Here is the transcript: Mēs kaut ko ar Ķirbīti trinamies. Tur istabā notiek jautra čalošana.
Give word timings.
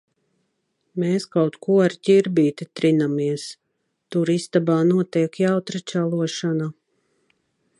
Mēs 1.01 1.25
kaut 1.33 1.57
ko 1.65 1.75
ar 1.87 1.95
Ķirbīti 2.07 2.67
trinamies. 2.79 3.43
Tur 4.15 4.33
istabā 4.37 4.79
notiek 4.93 5.41
jautra 5.45 5.83
čalošana. 5.93 6.71